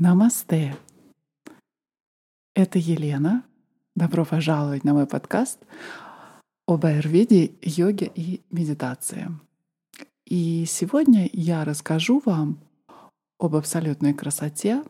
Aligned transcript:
Намасте. 0.00 0.76
Это 2.54 2.78
Елена. 2.78 3.44
Добро 3.96 4.24
пожаловать 4.24 4.84
на 4.84 4.94
мой 4.94 5.08
подкаст 5.08 5.58
об 6.68 6.86
аюрведе, 6.86 7.50
йоге 7.62 8.08
и 8.14 8.40
медитации. 8.52 9.28
И 10.24 10.66
сегодня 10.66 11.28
я 11.32 11.64
расскажу 11.64 12.22
вам 12.24 12.60
об 13.40 13.56
абсолютной 13.56 14.14
красоте 14.14 14.84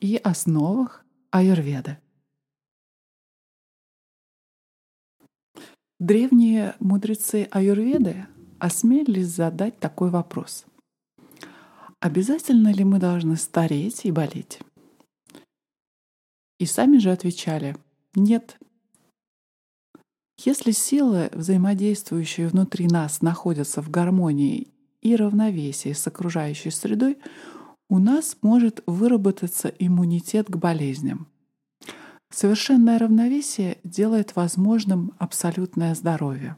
и 0.00 0.16
основах 0.16 1.02
аюрведы. 1.30 1.96
Древние 5.98 6.76
мудрецы 6.78 7.48
аюрведы 7.50 8.26
осмелились 8.58 9.28
задать 9.28 9.78
такой 9.78 10.10
вопрос. 10.10 10.66
Обязательно 12.00 12.72
ли 12.72 12.82
мы 12.82 12.98
должны 12.98 13.36
стареть 13.36 14.06
и 14.06 14.10
болеть? 14.10 14.58
И 16.58 16.64
сами 16.64 16.96
же 16.96 17.10
отвечали 17.10 17.76
«нет». 18.14 18.58
Если 20.42 20.70
силы, 20.70 21.28
взаимодействующие 21.34 22.48
внутри 22.48 22.86
нас, 22.86 23.20
находятся 23.20 23.82
в 23.82 23.90
гармонии 23.90 24.68
и 25.02 25.14
равновесии 25.14 25.92
с 25.92 26.06
окружающей 26.06 26.70
средой, 26.70 27.18
у 27.90 27.98
нас 27.98 28.38
может 28.40 28.82
выработаться 28.86 29.68
иммунитет 29.68 30.46
к 30.46 30.56
болезням. 30.56 31.28
Совершенное 32.30 32.98
равновесие 32.98 33.76
делает 33.84 34.36
возможным 34.36 35.12
абсолютное 35.18 35.94
здоровье. 35.94 36.56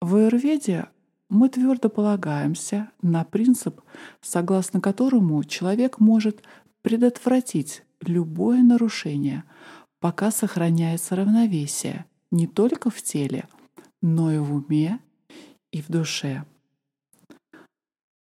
В 0.00 0.14
аюрведе 0.14 0.88
мы 1.28 1.48
твердо 1.48 1.88
полагаемся 1.88 2.90
на 3.02 3.24
принцип, 3.24 3.80
согласно 4.20 4.80
которому 4.80 5.42
человек 5.44 5.98
может 5.98 6.42
предотвратить 6.82 7.82
любое 8.00 8.62
нарушение, 8.62 9.44
пока 10.00 10.30
сохраняется 10.30 11.16
равновесие 11.16 12.04
не 12.30 12.46
только 12.46 12.90
в 12.90 13.02
теле, 13.02 13.48
но 14.02 14.32
и 14.32 14.38
в 14.38 14.54
уме 14.54 15.00
и 15.72 15.82
в 15.82 15.88
душе. 15.88 16.44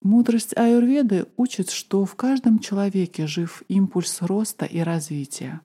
Мудрость 0.02 0.56
аюрведы 0.56 1.26
учит, 1.36 1.70
что 1.70 2.06
в 2.06 2.14
каждом 2.14 2.58
человеке 2.58 3.26
жив 3.26 3.62
импульс 3.68 4.22
роста 4.22 4.64
и 4.64 4.80
развития. 4.80 5.60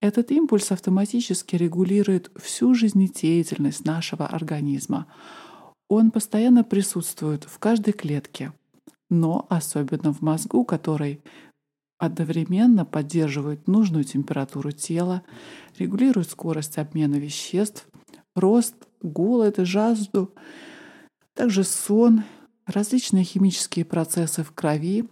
Этот 0.00 0.30
импульс 0.32 0.72
автоматически 0.72 1.54
регулирует 1.54 2.30
всю 2.36 2.74
жизнедеятельность 2.74 3.84
нашего 3.84 4.26
организма. 4.26 5.06
Он 5.88 6.10
постоянно 6.10 6.64
присутствует 6.64 7.44
в 7.44 7.58
каждой 7.58 7.92
клетке, 7.92 8.52
но 9.08 9.46
особенно 9.48 10.12
в 10.12 10.20
мозгу, 10.20 10.64
который 10.64 11.22
одновременно 11.98 12.84
поддерживает 12.84 13.66
нужную 13.66 14.04
температуру 14.04 14.70
тела, 14.70 15.22
регулирует 15.78 16.30
скорость 16.30 16.78
обмена 16.78 17.16
веществ, 17.16 17.88
рост, 18.36 18.74
голод 19.02 19.58
и 19.58 19.64
жажду, 19.64 20.34
также 21.34 21.64
сон, 21.64 22.22
различные 22.66 23.24
химические 23.24 23.84
процессы 23.84 24.44
в 24.44 24.52
крови, 24.52 25.08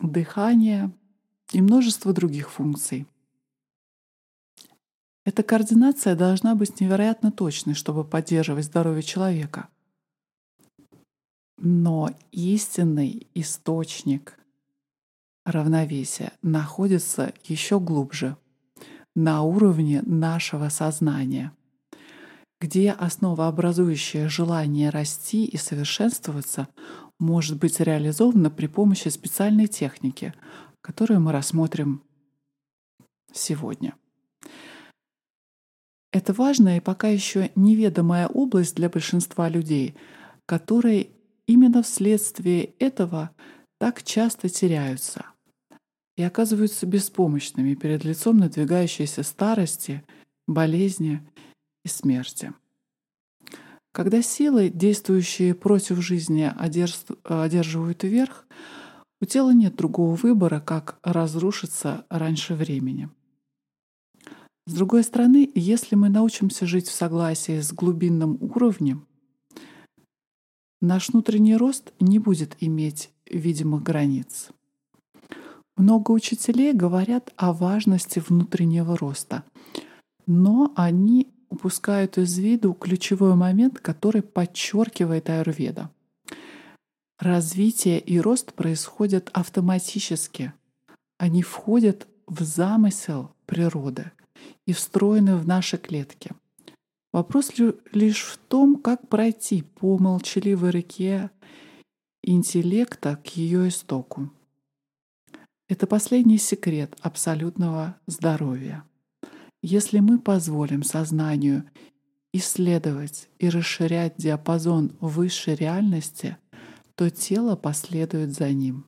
дыхание 0.00 0.92
и 1.52 1.60
множество 1.60 2.12
других 2.12 2.50
функций. 2.50 3.06
Эта 5.24 5.42
координация 5.42 6.14
должна 6.14 6.54
быть 6.54 6.80
невероятно 6.80 7.32
точной, 7.32 7.74
чтобы 7.74 8.04
поддерживать 8.04 8.64
здоровье 8.64 9.02
человека. 9.02 9.68
Но 11.58 12.10
истинный 12.32 13.28
источник 13.34 14.38
равновесия 15.44 16.32
находится 16.42 17.32
еще 17.44 17.80
глубже, 17.80 18.36
на 19.16 19.42
уровне 19.42 20.02
нашего 20.02 20.68
сознания, 20.68 21.52
где 22.60 22.92
основообразующее 22.92 24.28
желание 24.28 24.90
расти 24.90 25.46
и 25.46 25.56
совершенствоваться 25.56 26.68
может 27.18 27.58
быть 27.58 27.80
реализовано 27.80 28.50
при 28.50 28.66
помощи 28.66 29.08
специальной 29.08 29.68
техники, 29.68 30.34
которую 30.82 31.20
мы 31.20 31.32
рассмотрим 31.32 32.02
сегодня. 33.32 33.94
Это 36.12 36.34
важная 36.34 36.76
и 36.76 36.80
пока 36.80 37.08
еще 37.08 37.50
неведомая 37.56 38.26
область 38.26 38.76
для 38.76 38.90
большинства 38.90 39.48
людей, 39.48 39.96
которые 40.44 41.08
именно 41.46 41.82
вследствие 41.82 42.74
этого 42.78 43.30
так 43.78 44.02
часто 44.02 44.48
теряются 44.48 45.26
и 46.16 46.22
оказываются 46.22 46.86
беспомощными 46.86 47.74
перед 47.74 48.04
лицом 48.04 48.38
надвигающейся 48.38 49.22
старости, 49.22 50.02
болезни 50.46 51.20
и 51.84 51.88
смерти. 51.88 52.54
Когда 53.92 54.22
силы, 54.22 54.68
действующие 54.68 55.54
против 55.54 55.98
жизни, 56.02 56.52
одерживают 56.54 58.02
верх, 58.04 58.46
у 59.20 59.24
тела 59.24 59.50
нет 59.50 59.76
другого 59.76 60.14
выбора, 60.14 60.60
как 60.60 60.98
разрушиться 61.02 62.04
раньше 62.10 62.54
времени. 62.54 63.08
С 64.66 64.74
другой 64.74 65.04
стороны, 65.04 65.50
если 65.54 65.94
мы 65.94 66.08
научимся 66.08 66.66
жить 66.66 66.88
в 66.88 66.92
согласии 66.92 67.60
с 67.60 67.72
глубинным 67.72 68.36
уровнем, 68.40 69.06
наш 70.86 71.10
внутренний 71.10 71.56
рост 71.56 71.92
не 72.00 72.18
будет 72.18 72.56
иметь 72.60 73.10
видимых 73.30 73.82
границ. 73.82 74.48
Много 75.76 76.12
учителей 76.12 76.72
говорят 76.72 77.32
о 77.36 77.52
важности 77.52 78.18
внутреннего 78.18 78.96
роста, 78.96 79.44
но 80.26 80.72
они 80.76 81.28
упускают 81.50 82.18
из 82.18 82.38
виду 82.38 82.72
ключевой 82.72 83.34
момент, 83.34 83.78
который 83.78 84.22
подчеркивает 84.22 85.28
аюрведа. 85.28 85.90
Развитие 87.18 87.98
и 88.00 88.18
рост 88.20 88.54
происходят 88.54 89.30
автоматически. 89.32 90.52
Они 91.18 91.42
входят 91.42 92.06
в 92.26 92.42
замысел 92.42 93.30
природы— 93.46 94.12
и 94.66 94.72
встроены 94.72 95.36
в 95.36 95.46
наши 95.46 95.78
клетки. 95.78 96.32
Вопрос 97.16 97.50
лишь 97.92 98.24
в 98.24 98.36
том, 98.36 98.76
как 98.76 99.08
пройти 99.08 99.62
по 99.62 99.96
молчаливой 99.96 100.70
реке 100.70 101.30
интеллекта 102.22 103.16
к 103.16 103.28
ее 103.28 103.68
истоку. 103.68 104.30
Это 105.66 105.86
последний 105.86 106.36
секрет 106.36 106.94
абсолютного 107.00 107.98
здоровья. 108.06 108.84
Если 109.62 110.00
мы 110.00 110.18
позволим 110.18 110.82
сознанию 110.82 111.64
исследовать 112.34 113.30
и 113.38 113.48
расширять 113.48 114.16
диапазон 114.18 114.94
высшей 115.00 115.54
реальности, 115.54 116.36
то 116.96 117.08
тело 117.08 117.56
последует 117.56 118.34
за 118.34 118.50
ним. 118.50 118.84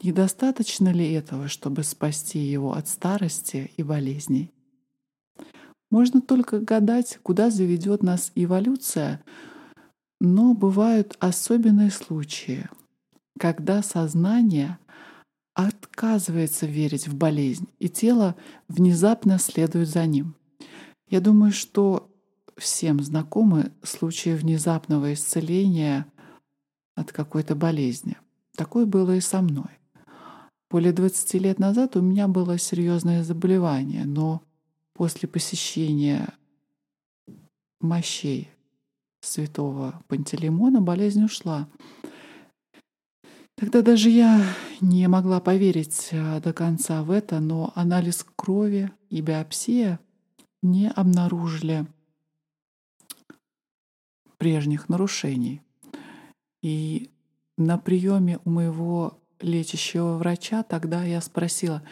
Недостаточно 0.00 0.90
ли 0.90 1.12
этого, 1.12 1.48
чтобы 1.48 1.82
спасти 1.82 2.38
его 2.38 2.74
от 2.74 2.86
старости 2.86 3.72
и 3.76 3.82
болезней? 3.82 4.52
Можно 5.92 6.22
только 6.22 6.58
гадать, 6.58 7.18
куда 7.22 7.50
заведет 7.50 8.02
нас 8.02 8.32
эволюция, 8.34 9.22
но 10.22 10.54
бывают 10.54 11.18
особенные 11.20 11.90
случаи, 11.90 12.66
когда 13.38 13.82
сознание 13.82 14.78
отказывается 15.52 16.64
верить 16.64 17.08
в 17.08 17.14
болезнь, 17.14 17.68
и 17.78 17.90
тело 17.90 18.36
внезапно 18.68 19.38
следует 19.38 19.90
за 19.90 20.06
ним. 20.06 20.34
Я 21.10 21.20
думаю, 21.20 21.52
что 21.52 22.10
всем 22.56 23.02
знакомы 23.02 23.70
случаи 23.82 24.30
внезапного 24.30 25.12
исцеления 25.12 26.06
от 26.94 27.12
какой-то 27.12 27.54
болезни. 27.54 28.16
Такое 28.56 28.86
было 28.86 29.14
и 29.14 29.20
со 29.20 29.42
мной. 29.42 29.78
Более 30.70 30.94
20 30.94 31.34
лет 31.34 31.58
назад 31.58 31.96
у 31.96 32.00
меня 32.00 32.28
было 32.28 32.56
серьезное 32.56 33.22
заболевание, 33.22 34.06
но 34.06 34.42
после 35.02 35.28
посещения 35.28 36.32
мощей 37.80 38.52
святого 39.20 40.00
Пантелеймона 40.06 40.80
болезнь 40.80 41.24
ушла. 41.24 41.68
Тогда 43.56 43.82
даже 43.82 44.10
я 44.10 44.46
не 44.80 45.08
могла 45.08 45.40
поверить 45.40 46.10
э, 46.12 46.40
до 46.40 46.52
конца 46.52 47.02
в 47.02 47.10
это, 47.10 47.40
но 47.40 47.72
анализ 47.74 48.24
крови 48.36 48.92
и 49.10 49.20
биопсия 49.22 49.98
не 50.62 50.88
обнаружили 50.88 51.84
прежних 54.36 54.88
нарушений. 54.88 55.62
И 56.62 57.10
на 57.58 57.76
приеме 57.76 58.38
у 58.44 58.50
моего 58.50 59.20
лечащего 59.40 60.16
врача 60.16 60.62
тогда 60.62 61.02
я 61.02 61.20
спросила, 61.20 61.82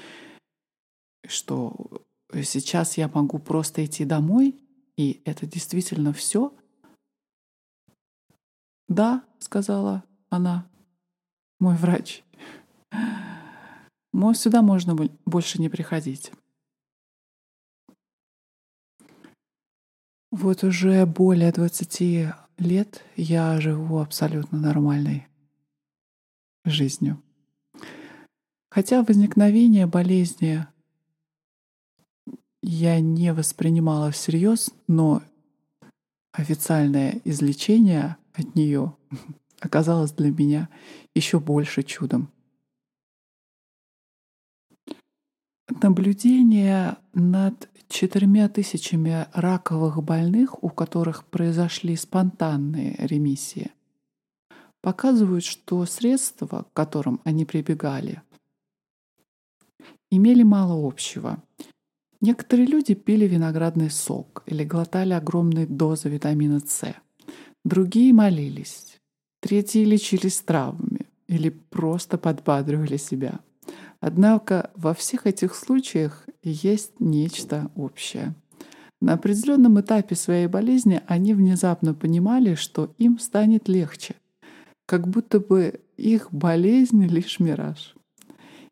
что 1.26 2.04
сейчас 2.32 2.96
я 2.96 3.08
могу 3.08 3.38
просто 3.38 3.84
идти 3.84 4.04
домой, 4.04 4.60
и 4.96 5.22
это 5.24 5.46
действительно 5.46 6.12
все? 6.12 6.54
Да, 8.88 9.24
сказала 9.38 10.04
она, 10.28 10.68
мой 11.58 11.76
врач. 11.76 12.22
может, 14.12 14.42
сюда 14.42 14.62
можно 14.62 14.96
больше 15.24 15.60
не 15.60 15.68
приходить. 15.68 16.32
Вот 20.30 20.62
уже 20.62 21.06
более 21.06 21.50
20 21.50 22.32
лет 22.58 23.04
я 23.16 23.60
живу 23.60 23.98
абсолютно 23.98 24.58
нормальной 24.58 25.26
жизнью. 26.64 27.22
Хотя 28.70 29.02
возникновение 29.02 29.86
болезни 29.86 30.66
я 32.62 33.00
не 33.00 33.32
воспринимала 33.32 34.10
всерьез, 34.10 34.70
но 34.86 35.22
официальное 36.32 37.20
излечение 37.24 38.16
от 38.34 38.54
нее 38.54 38.94
оказалось 39.60 40.12
для 40.12 40.30
меня 40.30 40.68
еще 41.14 41.40
больше 41.40 41.82
чудом. 41.82 42.30
Наблюдение 45.82 46.96
над 47.14 47.68
четырьмя 47.88 48.48
тысячами 48.48 49.26
раковых 49.32 50.02
больных, 50.02 50.62
у 50.62 50.68
которых 50.68 51.24
произошли 51.24 51.96
спонтанные 51.96 52.96
ремиссии, 52.98 53.70
показывают, 54.80 55.44
что 55.44 55.86
средства, 55.86 56.64
к 56.64 56.72
которым 56.72 57.20
они 57.24 57.44
прибегали, 57.44 58.22
имели 60.10 60.42
мало 60.42 60.86
общего. 60.86 61.42
Некоторые 62.20 62.66
люди 62.66 62.94
пили 62.94 63.26
виноградный 63.26 63.90
сок 63.90 64.42
или 64.46 64.62
глотали 64.64 65.14
огромные 65.14 65.66
дозы 65.66 66.10
витамина 66.10 66.60
С. 66.60 66.94
Другие 67.64 68.12
молились. 68.12 69.00
Третьи 69.40 69.84
лечились 69.84 70.40
травмами 70.40 71.06
или 71.28 71.48
просто 71.48 72.18
подбадривали 72.18 72.98
себя. 72.98 73.40
Однако 74.00 74.70
во 74.74 74.92
всех 74.92 75.26
этих 75.26 75.54
случаях 75.54 76.26
есть 76.42 77.00
нечто 77.00 77.70
общее. 77.74 78.34
На 79.00 79.14
определенном 79.14 79.80
этапе 79.80 80.14
своей 80.14 80.46
болезни 80.46 81.00
они 81.06 81.32
внезапно 81.32 81.94
понимали, 81.94 82.54
что 82.54 82.94
им 82.98 83.18
станет 83.18 83.66
легче, 83.66 84.14
как 84.84 85.08
будто 85.08 85.40
бы 85.40 85.80
их 85.96 86.30
болезнь 86.32 87.06
лишь 87.06 87.40
мираж. 87.40 87.94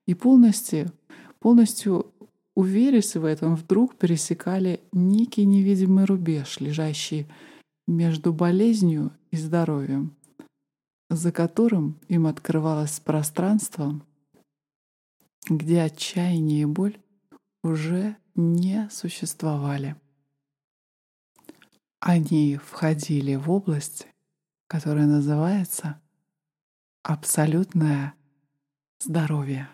И 0.07 0.15
полностью, 0.15 0.93
полностью 1.39 2.13
уверясь 2.59 3.15
в 3.15 3.25
этом, 3.25 3.55
вдруг 3.55 3.95
пересекали 3.95 4.81
некий 4.91 5.47
невидимый 5.47 6.07
рубеж, 6.07 6.59
лежащий 6.59 7.29
между 7.87 8.33
болезнью 8.33 9.13
и 9.31 9.37
здоровьем, 9.37 10.17
за 11.09 11.31
которым 11.31 12.01
им 12.09 12.27
открывалось 12.27 12.99
пространство, 12.99 14.05
где 15.49 15.83
отчаяние 15.83 16.63
и 16.63 16.65
боль 16.65 16.99
уже 17.63 18.17
не 18.35 18.89
существовали. 18.91 19.95
Они 22.01 22.57
входили 22.57 23.37
в 23.37 23.49
область, 23.53 24.09
которая 24.67 25.07
называется 25.07 26.03
абсолютное 27.05 28.15
здоровье. 28.99 29.69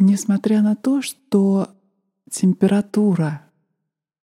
Несмотря 0.00 0.62
на 0.62 0.76
то, 0.76 1.02
что 1.02 1.70
температура 2.30 3.42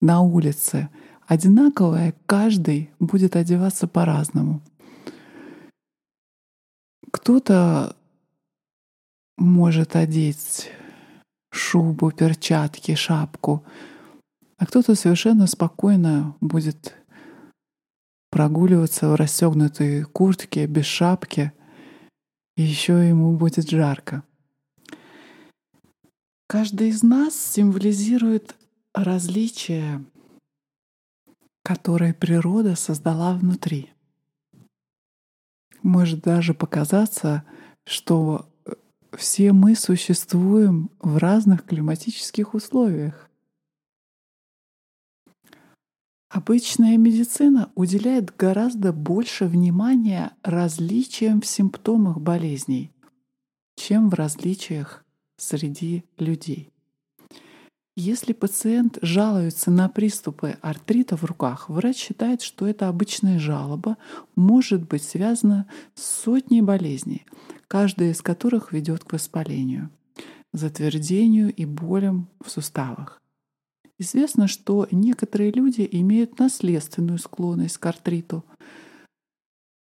на 0.02 0.22
улице 0.22 0.90
одинаковая, 1.26 2.14
каждый 2.28 2.92
будет 3.00 3.36
одеваться 3.36 3.88
по-разному. 3.88 4.62
Кто-то 7.12 7.96
может 9.38 9.96
одеть 9.96 10.70
шубу, 11.52 12.12
перчатки, 12.12 12.94
шапку, 12.94 13.66
а 14.58 14.68
кто-то 14.68 14.94
совершенно 14.94 15.48
спокойно 15.48 16.36
будет 16.40 16.96
прогуливаться 18.30 19.10
в 19.10 19.16
расстегнутой 19.16 20.04
куртке, 20.04 20.68
без 20.68 20.86
шапки, 20.86 21.52
и 22.58 22.62
еще 22.62 23.08
ему 23.08 23.36
будет 23.36 23.70
жарко. 23.70 24.24
Каждый 26.54 26.90
из 26.90 27.02
нас 27.02 27.34
символизирует 27.34 28.56
различия, 28.94 30.06
которые 31.64 32.14
природа 32.14 32.76
создала 32.76 33.34
внутри. 33.34 33.90
Может 35.82 36.22
даже 36.22 36.54
показаться, 36.54 37.44
что 37.86 38.48
все 39.18 39.52
мы 39.52 39.74
существуем 39.74 40.92
в 41.00 41.18
разных 41.18 41.66
климатических 41.66 42.54
условиях. 42.54 43.32
Обычная 46.30 46.98
медицина 46.98 47.72
уделяет 47.74 48.36
гораздо 48.36 48.94
больше 48.94 49.46
внимания 49.46 50.34
различиям 50.44 51.42
в 51.42 51.48
симптомах 51.48 52.20
болезней, 52.20 52.92
чем 53.76 54.12
в 54.12 54.14
различиях 54.14 55.03
среди 55.38 56.04
людей. 56.18 56.74
Если 57.96 58.34
пациент 58.34 58.98
жалуется 59.04 59.70
на 59.70 59.88
приступы 59.88 60.58
артрита 60.62 61.16
в 61.16 61.24
руках, 61.26 61.70
врач 61.70 61.98
считает, 61.98 62.42
что 62.42 62.68
эта 62.68 62.88
обычная 62.88 63.38
жалоба 63.38 63.98
может 64.36 64.88
быть 64.88 65.04
связана 65.04 65.68
с 65.94 66.04
сотней 66.24 66.62
болезней, 66.62 67.24
каждая 67.68 68.12
из 68.12 68.24
которых 68.24 68.74
ведет 68.74 69.04
к 69.04 69.14
воспалению, 69.14 69.92
затвердению 70.54 71.54
и 71.54 71.66
болям 71.66 72.30
в 72.44 72.50
суставах. 72.50 73.22
Известно, 74.00 74.48
что 74.48 74.88
некоторые 74.90 75.52
люди 75.52 75.88
имеют 75.92 76.40
наследственную 76.40 77.20
склонность 77.20 77.78
к 77.78 77.86
артриту, 77.86 78.44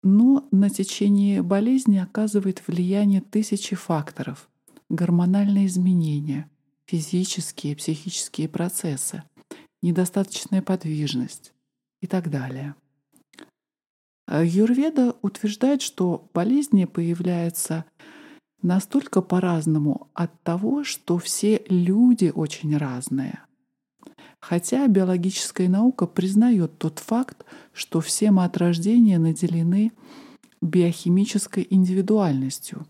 но 0.03 0.47
на 0.51 0.69
течение 0.69 1.41
болезни 1.41 1.97
оказывает 1.97 2.61
влияние 2.67 3.21
тысячи 3.21 3.75
факторов— 3.75 4.47
гормональные 4.89 5.67
изменения— 5.67 6.49
физические 6.85 7.73
и 7.73 7.75
психические 7.75 8.47
процессы, 8.47 9.23
недостаточная 9.81 10.61
подвижность 10.61 11.53
и 12.01 12.07
так 12.07 12.29
далее. 12.29 12.75
А 14.27 14.43
Юрведа 14.43 15.15
утверждает, 15.21 15.81
что 15.81 16.29
болезни 16.33 16.85
появляются 16.85 17.85
настолько 18.61 19.21
по-разному 19.21 20.09
от 20.13 20.41
того, 20.41 20.83
что 20.83 21.19
все 21.19 21.63
люди 21.69 22.31
очень 22.33 22.75
разные. 22.75 23.41
Хотя 24.39 24.87
биологическая 24.87 25.69
наука 25.69 26.07
признает 26.07 26.77
тот 26.77 26.99
факт, 26.99 27.45
что 27.73 28.01
все 28.01 28.31
мы 28.31 28.45
от 28.45 28.57
рождения 28.57 29.19
наделены 29.19 29.91
биохимической 30.61 31.65
индивидуальностью. 31.69 32.85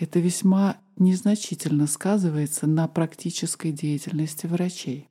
Это 0.00 0.18
весьма 0.18 0.78
незначительно 0.96 1.86
сказывается 1.86 2.66
на 2.66 2.88
практической 2.88 3.70
деятельности 3.70 4.46
врачей. 4.46 5.10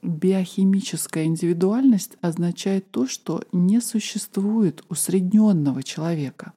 Биохимическая 0.00 1.24
индивидуальность 1.24 2.16
означает 2.22 2.90
то, 2.90 3.06
что 3.06 3.44
не 3.52 3.82
существует 3.82 4.82
усредненного 4.88 5.82
человека. 5.82 6.54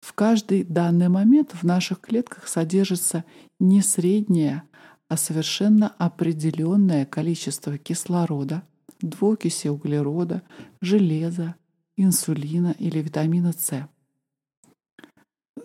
В 0.00 0.12
каждый 0.12 0.64
данный 0.64 1.08
момент 1.08 1.52
в 1.54 1.62
наших 1.62 2.00
клетках 2.00 2.46
содержится 2.46 3.24
не 3.58 3.80
среднее, 3.80 4.64
а 5.08 5.16
совершенно 5.16 5.88
определенное 5.88 7.06
количество 7.06 7.78
кислорода, 7.78 8.64
двуокиси 9.00 9.68
углерода, 9.68 10.42
железа, 10.82 11.54
инсулина 11.96 12.76
или 12.78 12.98
витамина 12.98 13.52
С. 13.52 13.88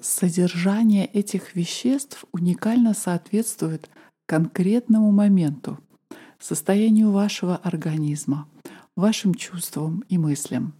Содержание 0.01 1.05
этих 1.05 1.55
веществ 1.55 2.25
уникально 2.31 2.93
соответствует 2.93 3.89
конкретному 4.25 5.11
моменту, 5.11 5.79
состоянию 6.39 7.11
вашего 7.11 7.55
организма, 7.55 8.47
вашим 8.95 9.33
чувствам 9.33 10.03
и 10.09 10.17
мыслям. 10.17 10.73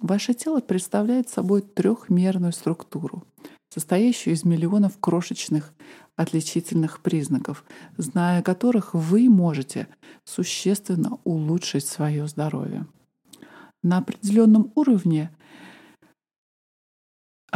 Ваше 0.00 0.34
тело 0.34 0.60
представляет 0.60 1.28
собой 1.28 1.62
трехмерную 1.62 2.52
структуру, 2.52 3.24
состоящую 3.68 4.34
из 4.34 4.44
миллионов 4.44 4.98
крошечных 5.00 5.72
отличительных 6.16 7.00
признаков, 7.00 7.64
зная 7.96 8.42
которых 8.42 8.94
вы 8.94 9.28
можете 9.28 9.88
существенно 10.24 11.18
улучшить 11.24 11.86
свое 11.86 12.26
здоровье. 12.26 12.86
На 13.82 13.98
определенном 13.98 14.72
уровне 14.74 15.30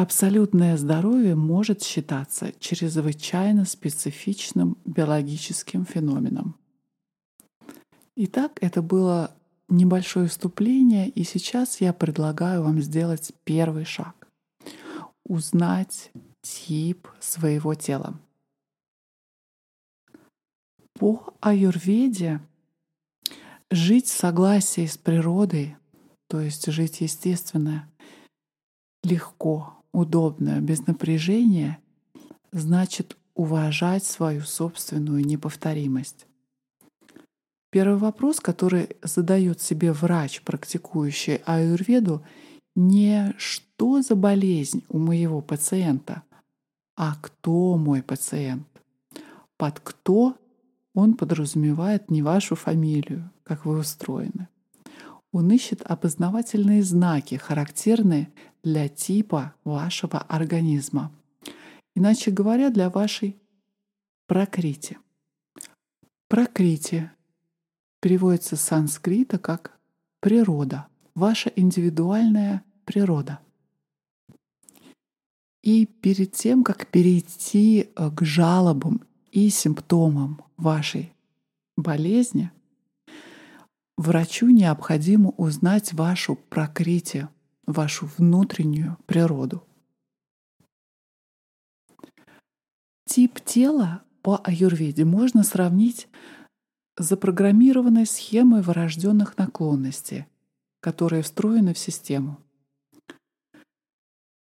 Абсолютное 0.00 0.78
здоровье 0.78 1.34
может 1.34 1.82
считаться 1.82 2.54
чрезвычайно 2.58 3.66
специфичным 3.66 4.78
биологическим 4.86 5.84
феноменом. 5.84 6.56
Итак, 8.16 8.52
это 8.62 8.80
было 8.80 9.36
небольшое 9.68 10.26
вступление, 10.28 11.10
и 11.10 11.22
сейчас 11.22 11.82
я 11.82 11.92
предлагаю 11.92 12.62
вам 12.62 12.80
сделать 12.80 13.32
первый 13.44 13.84
шаг. 13.84 14.26
узнать 15.26 16.10
тип 16.40 17.06
своего 17.20 17.74
тела. 17.74 18.18
По 20.94 21.34
аюрведе 21.42 22.40
жить 23.70 24.06
в 24.06 24.16
согласии 24.16 24.86
с 24.86 24.96
природой, 24.96 25.76
то 26.26 26.40
есть 26.40 26.72
жить 26.72 27.02
естественно, 27.02 27.86
легко, 29.02 29.79
удобно, 29.92 30.60
без 30.60 30.86
напряжения, 30.86 31.78
значит 32.52 33.16
уважать 33.34 34.04
свою 34.04 34.42
собственную 34.42 35.24
неповторимость. 35.24 36.26
Первый 37.70 37.98
вопрос, 37.98 38.40
который 38.40 38.96
задает 39.02 39.60
себе 39.60 39.92
врач, 39.92 40.42
практикующий 40.42 41.36
аюрведу, 41.46 42.22
не 42.74 43.34
что 43.38 44.02
за 44.02 44.16
болезнь 44.16 44.84
у 44.88 44.98
моего 44.98 45.40
пациента, 45.40 46.22
а 46.96 47.16
кто 47.20 47.76
мой 47.76 48.02
пациент. 48.02 48.66
Под 49.56 49.78
кто 49.80 50.36
он 50.94 51.14
подразумевает 51.14 52.10
не 52.10 52.22
вашу 52.22 52.56
фамилию, 52.56 53.30
как 53.44 53.64
вы 53.64 53.78
устроены. 53.78 54.48
Он 55.32 55.50
ищет 55.50 55.82
опознавательные 55.82 56.82
знаки, 56.82 57.36
характерные 57.36 58.32
для 58.62 58.88
типа 58.88 59.54
вашего 59.64 60.20
организма. 60.20 61.12
Иначе 61.94 62.30
говоря, 62.30 62.70
для 62.70 62.90
вашей 62.90 63.36
прокрити. 64.26 64.98
Прокрити 66.28 67.10
переводится 68.00 68.56
с 68.56 68.62
санскрита 68.62 69.38
как 69.38 69.78
природа, 70.20 70.86
ваша 71.14 71.52
индивидуальная 71.54 72.64
природа. 72.84 73.40
И 75.62 75.86
перед 75.86 76.32
тем, 76.32 76.64
как 76.64 76.86
перейти 76.86 77.90
э, 77.94 78.10
к 78.10 78.24
жалобам 78.24 79.02
и 79.30 79.50
симптомам 79.50 80.42
вашей 80.56 81.12
болезни, 81.76 82.50
врачу 84.00 84.48
необходимо 84.48 85.30
узнать 85.36 85.92
вашу 85.92 86.34
прокрити, 86.34 87.28
вашу 87.66 88.08
внутреннюю 88.16 88.96
природу. 89.06 89.62
Тип 93.04 93.40
тела 93.40 94.02
по 94.22 94.40
аюрведе 94.42 95.04
можно 95.04 95.42
сравнить 95.42 96.08
с 96.96 97.08
запрограммированной 97.08 98.06
схемой 98.06 98.62
вырожденных 98.62 99.36
наклонностей, 99.36 100.26
которые 100.80 101.22
встроены 101.22 101.74
в 101.74 101.78
систему. 101.78 102.38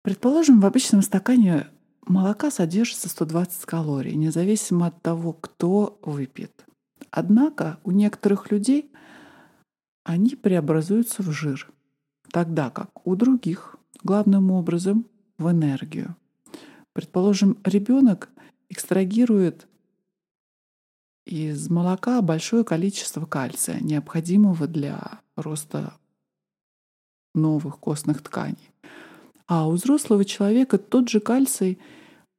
Предположим, 0.01 0.59
в 0.59 0.65
обычном 0.65 1.01
стакане 1.01 1.67
молока 2.05 2.51
содержится 2.51 3.07
120 3.07 3.65
калорий, 3.65 4.15
независимо 4.15 4.87
от 4.87 5.01
того, 5.01 5.31
кто 5.31 5.99
выпьет. 6.01 6.65
Однако 7.11 7.79
у 7.83 7.91
некоторых 7.91 8.51
людей 8.51 8.91
они 10.07 10.37
преобразуются 10.37 11.21
в 11.21 11.31
жир, 11.31 11.69
тогда 12.31 12.69
как 12.69 13.05
у 13.05 13.15
других 13.17 13.75
главным 14.03 14.51
образом 14.51 15.05
в 15.37 15.51
энергию. 15.51 16.15
Предположим, 16.93 17.57
ребенок 17.65 18.29
экстрагирует 18.69 19.67
из 21.25 21.69
молока 21.69 22.21
большое 22.21 22.63
количество 22.63 23.25
кальция, 23.25 23.81
необходимого 23.81 24.65
для 24.65 25.19
роста 25.35 25.93
новых 27.35 27.77
костных 27.77 28.21
тканей. 28.23 28.71
А 29.45 29.67
у 29.67 29.73
взрослого 29.73 30.23
человека 30.23 30.77
тот 30.77 31.09
же 31.09 31.19
кальций 31.19 31.79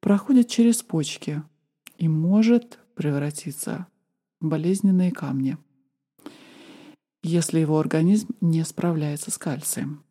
проходит 0.01 0.49
через 0.49 0.83
почки 0.83 1.43
и 1.99 2.09
может 2.09 2.79
превратиться 2.95 3.87
в 4.41 4.49
болезненные 4.49 5.13
камни, 5.13 5.59
если 7.23 7.61
его 7.61 7.79
организм 7.79 8.29
не 8.41 8.65
справляется 8.65 9.31
с 9.31 9.39
кальцием. 9.39 10.05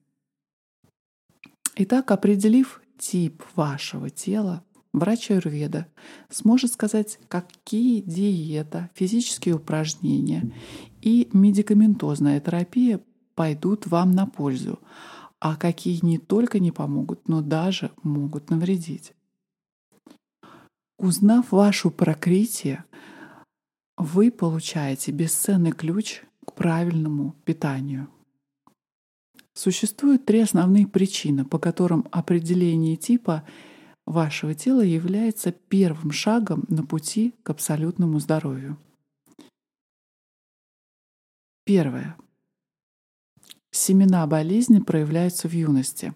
Итак, 1.75 2.11
определив 2.11 2.81
тип 2.97 3.43
вашего 3.55 4.09
тела, 4.09 4.63
врач 4.93 5.31
аюрведа 5.31 5.87
сможет 6.29 6.71
сказать, 6.71 7.19
какие 7.27 8.01
диета, 8.01 8.89
физические 8.95 9.55
упражнения 9.55 10.51
и 11.01 11.29
медикаментозная 11.33 12.39
терапия 12.39 12.99
пойдут 13.35 13.85
вам 13.85 14.11
на 14.11 14.25
пользу, 14.25 14.79
а 15.39 15.55
какие 15.55 16.03
не 16.03 16.17
только 16.17 16.59
не 16.59 16.71
помогут, 16.71 17.27
но 17.27 17.41
даже 17.41 17.91
могут 18.01 18.49
навредить. 18.49 19.13
Узнав 20.97 21.51
вашу 21.51 21.91
прокрытие, 21.91 22.83
вы 23.97 24.31
получаете 24.31 25.11
бесценный 25.11 25.71
ключ 25.71 26.23
правильному 26.57 27.35
питанию. 27.45 28.09
Существуют 29.53 30.25
три 30.25 30.41
основные 30.41 30.87
причины, 30.87 31.45
по 31.45 31.59
которым 31.59 32.07
определение 32.11 32.95
типа 32.95 33.47
вашего 34.05 34.53
тела 34.53 34.81
является 34.81 35.51
первым 35.51 36.11
шагом 36.11 36.65
на 36.67 36.85
пути 36.85 37.33
к 37.43 37.49
абсолютному 37.51 38.19
здоровью. 38.19 38.77
Первое. 41.63 42.17
Семена 43.71 44.25
болезни 44.25 44.79
проявляются 44.79 45.47
в 45.47 45.53
юности. 45.53 46.13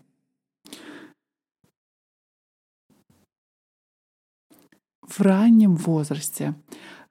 В 5.02 5.20
раннем 5.20 5.76
возрасте, 5.76 6.56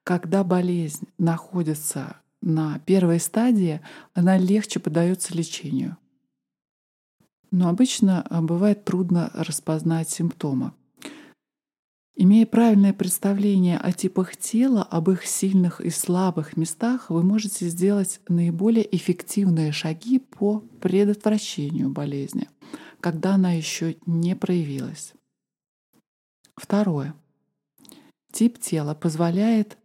когда 0.04 0.42
болезнь 0.42 1.06
находится 1.18 2.20
на 2.42 2.78
первой 2.80 3.20
стадии, 3.20 3.80
она 4.14 4.38
легче 4.38 4.80
поддается 4.80 5.36
лечению. 5.36 5.96
Но 7.50 7.68
обычно 7.68 8.22
а, 8.22 8.42
бывает 8.42 8.84
трудно 8.84 9.30
распознать 9.34 10.08
симптомы. 10.08 10.72
Имея 12.22 12.44
правильное 12.44 12.92
представление 12.92 13.78
о 13.78 13.92
типах 13.92 14.36
тела, 14.36 14.82
об 14.82 15.10
их 15.10 15.24
сильных 15.24 15.80
и 15.80 15.90
слабых 15.90 16.56
местах, 16.56 17.08
вы 17.08 17.22
можете 17.22 17.66
сделать 17.68 18.20
наиболее 18.28 18.94
эффективные 18.94 19.72
шаги 19.72 20.18
по 20.18 20.60
предотвращению 20.80 21.88
болезни, 21.90 22.48
когда 23.00 23.34
она 23.34 23.52
еще 23.52 23.96
не 24.04 24.36
проявилась. 24.36 25.14
Второе. 26.56 27.14
Тип 28.32 28.58
тела 28.58 28.94
позволяет 28.94 29.78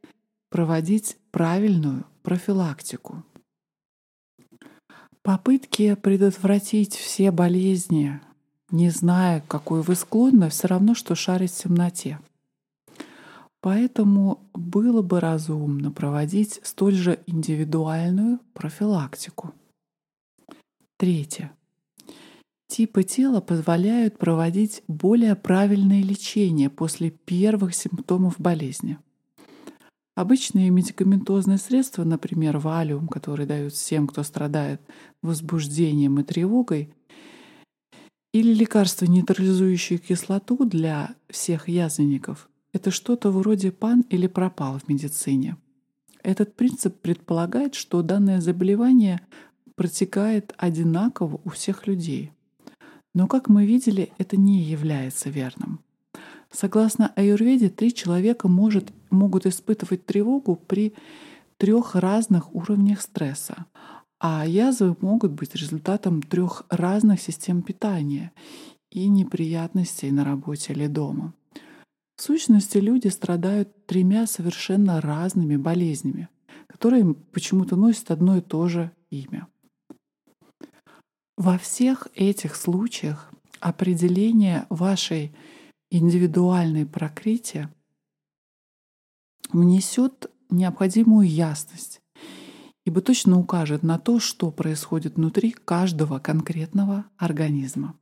проводить 0.50 1.18
правильную 1.32 2.06
профилактику. 2.25 3.24
Попытки 5.22 5.96
предотвратить 5.96 6.96
все 6.96 7.32
болезни 7.32 8.20
не 8.72 8.89
зная, 8.89 9.44
какой 9.48 9.82
вы 9.82 9.96
склонны, 9.96 10.50
все 10.50 10.67
равно, 10.67 10.96
что 10.96 11.15
шарить 11.15 11.51
в 11.51 11.63
темноте. 11.63 12.20
Поэтому 13.62 14.39
было 14.53 15.01
бы 15.01 15.20
разумно 15.20 15.91
проводить 15.91 16.60
столь 16.63 16.96
же 16.96 17.20
индивидуальную 17.25 18.39
профилактику. 18.53 19.53
Третье. 20.98 21.51
Типы 22.67 23.03
тела 23.03 23.41
позволяют 23.41 24.17
проводить 24.17 24.84
более 24.88 25.36
правильное 25.36 26.01
лечение 26.01 26.70
после 26.70 27.12
первых 27.12 27.75
симптомов 27.75 28.39
болезни. 28.39 28.98
Обычные 30.15 30.69
медикаментозные 30.69 31.57
средства, 31.57 32.05
например, 32.05 32.57
валиум, 32.57 33.10
который 33.10 33.45
дают 33.45 33.74
всем, 33.74 34.07
кто 34.07 34.24
страдает 34.24 34.81
возбуждением 35.22 36.19
и 36.19 36.24
тревогой, 36.24 36.93
или 38.34 38.53
лекарство, 38.53 39.05
нейтрализующее 39.05 40.00
кислоту 40.00 40.65
для 40.65 41.15
всех 41.29 41.67
язвенников, 41.67 42.50
это 42.72 42.91
что-то 42.91 43.29
вроде 43.29 43.72
пан 43.72 44.05
или 44.10 44.27
пропал 44.27 44.79
в 44.79 44.88
медицине. 44.89 45.57
Этот 46.24 46.55
принцип 46.55 47.00
предполагает, 47.00 47.75
что 47.75 48.01
данное 48.01 48.41
заболевание 48.41 49.22
протекает 49.75 50.53
одинаково 50.57 51.39
у 51.43 51.50
всех 51.50 51.88
людей. 51.88 52.31
Но, 53.13 53.27
как 53.27 53.48
мы 53.48 53.65
видели, 53.65 54.12
это 54.17 54.36
не 54.36 54.62
является 54.62 55.29
верным. 55.29 55.79
Согласно 56.56 57.12
аюрведе, 57.18 57.70
три 57.70 57.94
человека 57.94 58.48
может, 58.48 58.94
могут 59.10 59.46
испытывать 59.46 60.06
тревогу 60.06 60.56
при 60.56 60.94
трех 61.58 61.96
разных 61.96 62.56
уровнях 62.56 63.02
стресса. 63.02 63.66
А 64.20 64.48
язвы 64.48 64.96
могут 65.02 65.34
быть 65.34 65.54
результатом 65.54 66.22
трех 66.22 66.64
разных 66.70 67.20
систем 67.20 67.62
питания 67.62 68.32
и 68.90 69.10
неприятностей 69.10 70.12
на 70.12 70.24
работе 70.24 70.72
или 70.72 70.88
дома. 70.88 71.34
В 72.16 72.22
сущности, 72.22 72.78
люди 72.78 73.10
страдают 73.10 73.86
тремя 73.86 74.26
совершенно 74.26 75.02
разными 75.02 75.58
болезнями, 75.58 76.30
которые 76.68 77.16
почему-то 77.34 77.76
носят 77.76 78.12
одно 78.12 78.38
и 78.38 78.42
то 78.42 78.70
же 78.70 78.92
имя. 79.10 79.48
Во 81.38 81.58
всех 81.58 82.08
этих 82.16 82.56
случаях 82.56 83.30
определение 83.60 84.66
вашей 84.70 85.34
индивидуальной 85.89 86.86
прокрытия 86.86 87.74
внесет 89.51 90.32
необходимую 90.50 91.27
ясность, 91.27 92.01
ибо 92.86 93.01
точно 93.01 93.39
укажет 93.39 93.84
на 93.84 93.98
то, 93.98 94.20
что 94.20 94.51
происходит 94.51 95.15
внутри 95.15 95.51
каждого 95.51 96.20
конкретного 96.20 97.06
организма. 97.18 97.98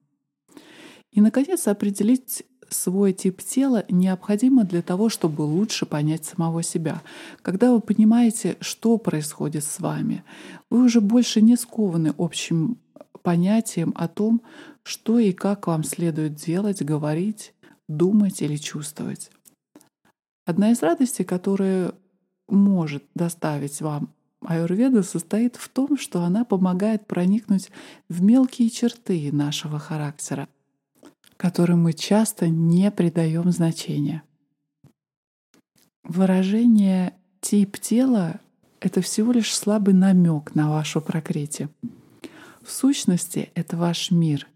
И, 1.11 1.21
наконец, 1.21 1.67
определить 1.67 2.43
свой 2.69 3.13
тип 3.13 3.41
тела 3.41 3.85
необходимо 3.89 4.63
для 4.63 4.81
того, 4.81 5.09
чтобы 5.09 5.43
лучше 5.43 5.85
понять 5.85 6.25
самого 6.25 6.63
себя. 6.63 7.01
Когда 7.41 7.71
вы 7.71 7.81
понимаете, 7.81 8.57
что 8.61 8.97
происходит 8.97 9.63
с 9.63 9.79
вами, 9.79 10.23
вы 10.69 10.83
уже 10.83 11.01
больше 11.01 11.41
не 11.41 11.55
скованы 11.55 12.13
общим 12.17 12.77
понятием 13.21 13.93
о 13.95 14.07
том, 14.07 14.41
что 14.83 15.19
и 15.19 15.31
как 15.31 15.67
вам 15.67 15.83
следует 15.83 16.35
делать, 16.35 16.81
говорить, 16.81 17.52
думать 17.87 18.41
или 18.41 18.57
чувствовать. 18.57 19.31
Одна 20.45 20.71
из 20.71 20.81
радостей, 20.81 21.23
которая 21.23 21.93
может 22.47 23.03
доставить 23.15 23.81
вам 23.81 24.13
аюрведа, 24.41 25.03
состоит 25.03 25.55
в 25.55 25.69
том, 25.69 25.97
что 25.97 26.23
она 26.23 26.43
помогает 26.43 27.07
проникнуть 27.07 27.71
в 28.09 28.21
мелкие 28.21 28.69
черты 28.69 29.31
нашего 29.31 29.79
характера, 29.79 30.49
которым 31.37 31.83
мы 31.83 31.93
часто 31.93 32.47
не 32.49 32.91
придаем 32.91 33.51
значения. 33.51 34.23
Выражение 36.03 37.13
«тип 37.39 37.79
тела»— 37.79 38.41
это 38.81 39.01
всего 39.01 39.31
лишь 39.31 39.55
слабый 39.55 39.93
намек 39.93 40.55
на 40.55 40.69
вашу 40.69 40.99
прокрытие. 40.99 41.69
В 42.61 42.71
сущности, 42.71 43.51
это 43.55 43.77
ваш 43.77 44.11
мир, 44.11 44.47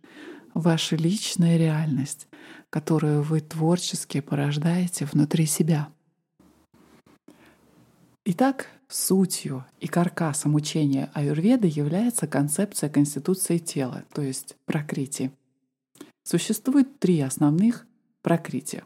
ваша 0.54 0.98
личная 0.98 1.58
реальность, 1.58 2.28
которую 2.70 3.22
вы 3.22 3.42
творчески 3.42 4.22
порождаете 4.22 5.06
внутри 5.06 5.46
себя. 5.46 5.90
Итак, 8.26 8.68
сутью 8.90 9.66
и 9.80 9.88
каркасом 9.88 10.56
учения 10.56 11.10
аюрведы 11.14 11.68
является 11.68 12.28
концепция 12.28 12.90
конституции 12.90 13.58
тела, 13.58 14.04
то 14.14 14.22
есть 14.22 14.56
прокрити. 14.66 15.32
Существует 16.24 17.00
три 17.00 17.22
основных 17.22 17.88
прокрития. 18.22 18.84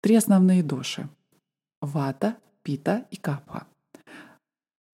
Три 0.00 0.16
основные 0.16 0.64
доши— 0.64 1.08
вата, 1.80 2.36
пита 2.64 3.06
и 3.12 3.16
капха 3.16 3.66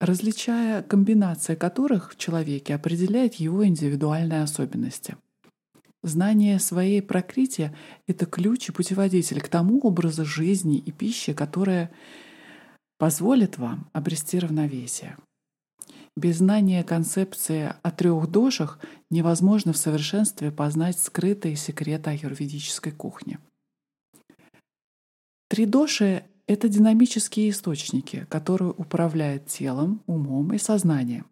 различая 0.00 0.83
комбинации 0.83 1.55
которых 1.55 2.12
в 2.12 2.17
человеке 2.17 2.75
определяет 2.75 3.35
его 3.35 3.67
индивидуальные 3.67 4.43
особенности. 4.43 5.17
Знание 6.09 6.59
своей 6.59 7.03
прокрытия— 7.03 7.77
это 8.07 8.25
ключ 8.25 8.71
и 8.71 8.73
путеводитель 8.73 9.43
к 9.43 9.49
тому 9.49 9.79
образу 9.81 10.25
жизни 10.25 10.79
и 10.79 10.91
пищи, 10.91 11.35
которая 11.35 11.91
позволит 12.97 13.59
вам 13.59 13.91
обрести 13.93 14.38
равновесие. 14.38 15.19
Без 16.17 16.38
знания 16.38 16.83
концепции 16.83 17.75
о 17.83 17.91
трех 17.91 18.27
дошах 18.31 18.81
невозможно 19.11 19.75
в 19.75 19.77
совершенстве 19.77 20.50
познать 20.50 20.99
скрытые 20.99 21.57
секреты 21.57 22.11
аюрведической 22.11 22.93
кухни. 22.93 23.38
Три 25.49 25.67
доши 25.67 26.25
это 26.47 26.71
динамические 26.71 27.50
источники, 27.50 28.27
которые 28.31 28.71
управляют 28.71 29.47
телом, 29.47 30.03
умом 30.07 30.55
и 30.55 30.59
сознанием. 30.59 31.27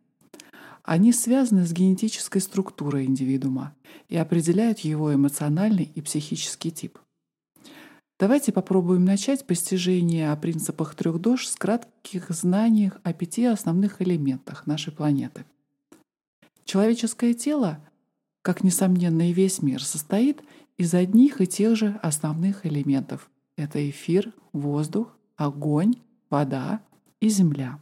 Они 0.86 1.12
связаны 1.12 1.66
с 1.66 1.72
генетической 1.72 2.38
структурой 2.38 3.06
индивидуума 3.06 3.74
и 4.08 4.16
определяют 4.16 4.78
его 4.78 5.12
эмоциональный 5.12 5.90
и 5.92 6.00
психический 6.00 6.70
тип. 6.70 7.00
Давайте 8.20 8.52
попробуем 8.52 9.04
начать 9.04 9.44
постижение 9.46 10.30
о 10.30 10.36
принципах 10.36 10.94
трех 10.94 11.20
дож 11.20 11.48
с 11.48 11.56
кратких 11.56 12.30
знаний 12.30 12.92
о 13.02 13.12
пяти 13.12 13.46
основных 13.46 14.00
элементах 14.00 14.68
нашей 14.68 14.92
планеты. 14.92 15.44
Человеческое 16.64 17.34
тело, 17.34 17.80
как 18.42 18.62
несомненно 18.62 19.28
и 19.28 19.32
весь 19.32 19.60
мир, 19.62 19.82
состоит 19.82 20.40
из 20.78 20.94
одних 20.94 21.40
и 21.40 21.48
тех 21.48 21.74
же 21.74 21.98
основных 22.00 22.64
элементов 22.64 23.28
это 23.56 23.90
эфир, 23.90 24.32
воздух, 24.52 25.16
огонь, 25.34 25.96
вода 26.30 26.80
и 27.20 27.28
земля. 27.28 27.80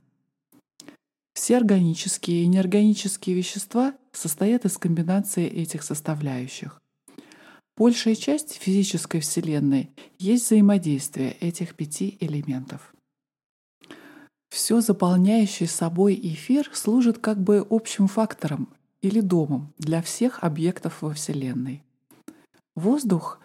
Все 1.35 1.57
органические 1.57 2.45
и 2.45 2.47
неорганические 2.47 3.37
вещества 3.37 3.95
состоят 4.13 4.65
из 4.65 4.79
комбинации 4.79 5.47
этих 5.47 5.83
составляющих. 5.83 6.81
Большая 7.77 8.15
часть 8.15 8.55
физической 8.55 9.19
Вселенной 9.19 9.91
есть 10.19 10.47
взаимодействие 10.47 11.33
этих 11.33 11.75
пяти 11.75 12.17
элементов. 12.21 12.95
Все 14.49 14.81
заполняющий 14.81 15.67
собой 15.67 16.15
эфир 16.23 16.71
служит 16.73 17.19
как 17.19 17.43
бы 17.43 17.67
общим 17.69 18.07
фактором 18.07 18.69
или 19.03 19.21
домом 19.21 19.73
для 19.77 20.01
всех 20.01 20.45
объектов 20.45 21.03
во 21.03 21.13
Вселенной. 21.13 21.83
Воздух 22.77 23.41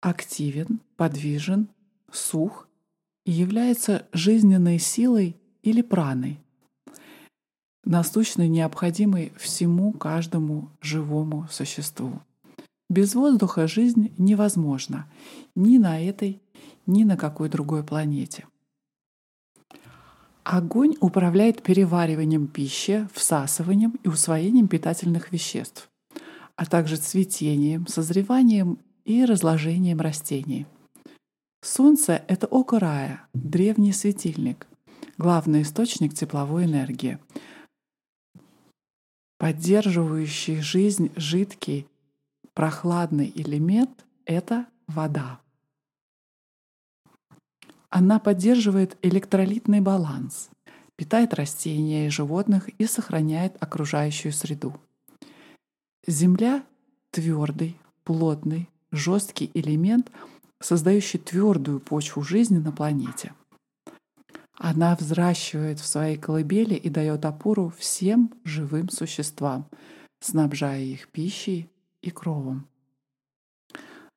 активен, 0.00 0.80
подвижен, 0.96 1.68
сух 2.12 2.68
и 3.26 3.32
является 3.32 4.06
жизненной 4.12 4.78
силой 4.78 5.36
или 5.64 5.82
праной, 5.82 6.38
насущно 7.88 8.46
необходимой 8.46 9.32
всему 9.38 9.92
каждому 9.92 10.70
живому 10.80 11.48
существу. 11.50 12.20
Без 12.90 13.14
воздуха 13.14 13.66
жизнь 13.66 14.12
невозможна 14.18 15.06
ни 15.54 15.78
на 15.78 16.00
этой, 16.00 16.40
ни 16.86 17.04
на 17.04 17.16
какой 17.16 17.48
другой 17.48 17.82
планете. 17.82 18.46
Огонь 20.44 20.96
управляет 21.00 21.62
перевариванием 21.62 22.46
пищи, 22.46 23.08
всасыванием 23.12 23.98
и 24.02 24.08
усвоением 24.08 24.68
питательных 24.68 25.32
веществ, 25.32 25.90
а 26.56 26.66
также 26.66 26.96
цветением, 26.96 27.86
созреванием 27.86 28.78
и 29.04 29.24
разложением 29.24 30.00
растений. 30.00 30.66
Солнце— 31.62 32.22
это 32.28 32.46
око 32.46 32.78
рая, 32.78 33.22
древний 33.34 33.92
светильник, 33.92 34.66
главный 35.18 35.62
источник 35.62 36.14
тепловой 36.14 36.64
энергии, 36.64 37.18
поддерживающий 39.38 40.60
жизнь 40.60 41.10
жидкий, 41.16 41.86
прохладный 42.54 43.32
элемент— 43.34 44.04
это 44.26 44.66
вода. 44.86 45.40
Она 47.88 48.18
поддерживает 48.18 48.98
электролитный 49.00 49.80
баланс, 49.80 50.50
питает 50.96 51.32
растения 51.32 52.08
и 52.08 52.10
животных 52.10 52.68
и 52.68 52.84
сохраняет 52.84 53.56
окружающую 53.62 54.32
среду. 54.32 54.78
Земля— 56.06 56.64
твердый, 57.10 57.78
плотный, 58.04 58.68
жесткий 58.90 59.50
элемент, 59.54 60.10
создающий 60.60 61.18
твердую 61.18 61.80
почву 61.80 62.22
жизни 62.22 62.58
на 62.58 62.72
планете. 62.72 63.32
Она 64.58 64.96
взращивает 64.96 65.78
в 65.78 65.86
своей 65.86 66.16
колыбели 66.16 66.74
и 66.74 66.90
дает 66.90 67.24
опору 67.24 67.72
всем 67.78 68.34
живым 68.44 68.88
существам, 68.88 69.68
снабжая 70.20 70.82
их 70.82 71.08
пищей 71.08 71.70
и 72.02 72.10
кровом. 72.10 72.66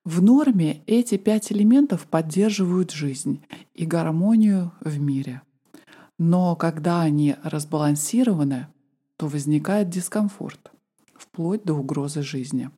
В 0.04 0.20
норме 0.20 0.82
эти 0.86 1.16
пять 1.16 1.52
элементов 1.52 2.08
поддерживают 2.08 2.90
жизнь 2.90 3.44
и 3.72 3.86
гармонию 3.86 4.72
в 4.80 4.98
мире. 4.98 5.42
Но 6.18 6.56
когда 6.56 7.02
они 7.02 7.36
разбалансированы, 7.44 8.66
то 9.16 9.28
возникает 9.28 9.90
дискомфорт, 9.90 10.72
вплоть 11.14 11.62
до 11.62 11.74
угрозы 11.74 12.22
жизни. 12.22 12.70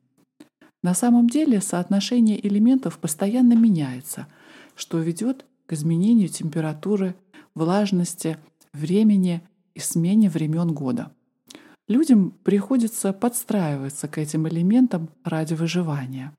На 0.83 0.93
самом 0.93 1.27
деле 1.27 1.61
соотношение 1.61 2.45
элементов 2.47 2.99
постоянно 2.99 3.53
меняется, 3.53 4.27
что 4.75 4.99
ведет 4.99 5.47
к 5.65 5.73
изменению 5.73 6.29
температуры, 6.29 7.15
влажности, 7.55 8.37
времени 8.73 9.41
и 9.73 9.79
смене 9.79 10.29
времен 10.29 10.73
года. 10.73 11.11
Людям 11.87 12.31
приходится 12.43 13.13
подстраиваться 13.13 14.07
к 14.07 14.17
этим 14.17 14.47
элементам 14.47 15.09
ради 15.23 15.53
выживания. 15.53 16.35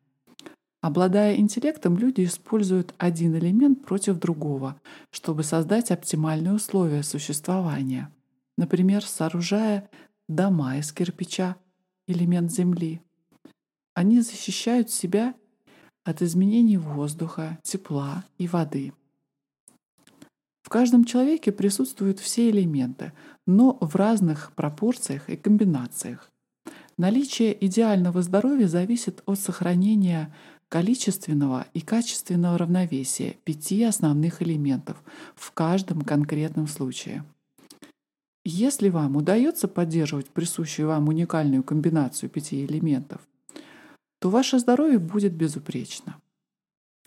Обладая 0.80 1.36
интеллектом, 1.36 1.96
люди 1.96 2.24
используют 2.24 2.94
один 2.98 3.36
элемент 3.36 3.84
против 3.84 4.18
другого, 4.18 4.80
чтобы 5.10 5.42
создать 5.42 5.90
оптимальные 5.90 6.54
условия 6.54 7.02
существования. 7.02 8.12
Например, 8.56 9.04
сооружая 9.04 9.88
дома 10.28 10.78
из 10.78 10.92
кирпича, 10.92 11.56
элемент 12.06 12.52
земли, 12.52 13.00
они 13.94 14.20
защищают 14.20 14.90
себя 14.90 15.34
от 16.04 16.20
изменений 16.20 16.76
воздуха, 16.76 17.58
тепла 17.62 18.24
и 18.36 18.46
воды. 18.46 18.92
В 20.66 20.68
каждом 20.68 21.04
человеке 21.04 21.52
присутствуют 21.52 22.18
все 22.18 22.50
элементы, 22.50 23.12
но 23.46 23.78
в 23.80 23.94
разных 23.94 24.50
пропорциях 24.56 25.30
и 25.30 25.36
комбинациях. 25.36 26.28
Наличие 26.98 27.56
идеального 27.64 28.20
здоровья 28.20 28.66
зависит 28.66 29.22
от 29.26 29.38
сохранения 29.38 30.34
количественного 30.68 31.68
и 31.72 31.80
качественного 31.80 32.58
равновесия 32.58 33.36
пяти 33.44 33.84
основных 33.84 34.42
элементов 34.42 35.00
в 35.36 35.52
каждом 35.52 36.02
конкретном 36.02 36.66
случае. 36.66 37.24
Если 38.44 38.88
вам 38.88 39.14
удается 39.14 39.68
поддерживать 39.68 40.30
присущую 40.30 40.88
вам 40.88 41.06
уникальную 41.06 41.62
комбинацию 41.62 42.28
пяти 42.28 42.64
элементов, 42.64 43.20
то 44.18 44.30
ваше 44.30 44.58
здоровье 44.58 44.98
будет 44.98 45.32
безупречно. 45.32 46.16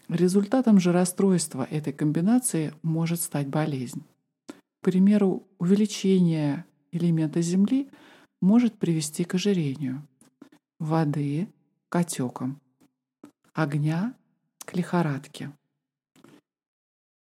Результатом 0.09 0.79
же 0.79 0.91
расстройства 0.91 1.67
этой 1.69 1.93
комбинации 1.93 2.73
может 2.81 3.21
стать 3.21 3.47
болезнь. 3.47 4.03
К 4.47 4.85
примеру, 4.85 5.47
увеличение 5.59 6.65
элемента 6.91 7.41
Земли 7.41 7.89
может 8.41 8.79
привести 8.79 9.23
к 9.23 9.35
ожирению, 9.35 10.07
воды– 10.79 11.47
к 11.89 11.95
отекам, 11.95 12.59
огня– 13.53 14.15
к 14.65 14.75
лихорадке, 14.75 15.51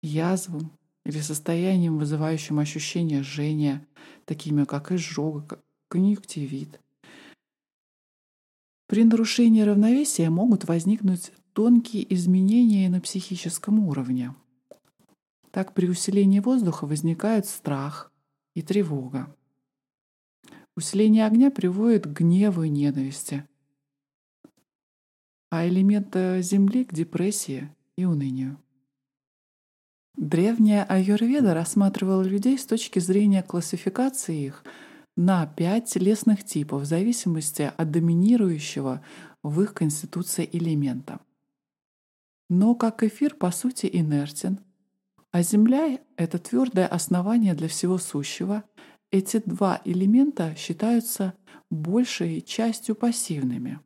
язвам 0.04 0.72
или 1.06 1.22
состоянием, 1.22 1.98
вызывающим 1.98 2.60
ощущение 2.60 3.24
жжения, 3.24 3.84
такими 4.26 4.64
как 4.64 4.92
изжога, 4.92 5.60
конъюнктивит. 5.88 6.80
При 8.88 9.04
нарушении 9.04 9.62
равновесия 9.62 10.30
могут 10.30 10.66
возникнуть 10.66 11.32
тонкие 11.56 12.14
изменения 12.14 12.90
на 12.90 13.00
психическом 13.00 13.80
уровне. 13.88 14.36
Так 15.52 15.74
при 15.74 15.88
усилении 15.88 16.42
воздуха 16.42 16.86
возникают 16.86 17.46
страх 17.46 18.12
и 18.56 18.62
тревога. 18.62 19.34
Усиление 20.76 21.26
огня 21.26 21.50
приводит 21.52 22.08
к 22.08 22.10
гневу 22.10 22.64
и 22.64 22.70
ненависти, 22.70 23.48
а 25.50 25.66
элемента 25.66 26.42
Земли— 26.42 26.84
к 26.86 26.94
депрессии 26.94 27.74
и 27.96 28.04
унынию. 28.04 28.60
Древняя 30.18 30.84
аюрведа 30.84 31.54
рассматривала 31.54 32.24
людей 32.24 32.58
с 32.58 32.66
точки 32.66 33.00
зрения 33.00 33.44
классификации 33.44 34.46
их 34.48 34.66
на 35.16 35.48
пять 35.48 35.86
телесных 35.86 36.44
типов 36.44 36.82
в 36.82 36.86
зависимости 36.86 37.72
от 37.78 37.92
доминирующего 37.92 39.02
в 39.42 39.62
их 39.62 39.74
конституции 39.74 40.50
элемента. 40.52 41.22
Но 42.50 42.76
как 42.76 43.04
эфир 43.04 43.36
по 43.36 43.52
сути 43.52 43.90
инертен, 43.92 44.60
а 45.32 45.42
Земля— 45.42 46.00
это 46.18 46.38
твердое 46.40 46.88
основание 46.88 47.54
для 47.54 47.68
всего 47.68 47.98
сущего— 47.98 48.64
эти 49.12 49.42
два 49.46 49.82
элемента 49.86 50.56
считаются 50.56 51.34
большей 51.70 52.42
частью 52.42 52.96
пассивными. 52.96 53.80